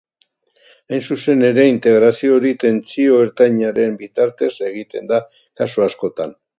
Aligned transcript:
Hain 0.95 1.03
zuzen 1.15 1.43
ere, 1.49 1.65
integrazio 1.73 2.39
hori 2.39 2.55
tentsio 2.65 3.21
ertainaren 3.29 3.97
bitartez 4.03 4.53
egiten 4.73 5.15
da 5.17 5.25
kasu 5.43 5.91
askotan. 5.91 6.41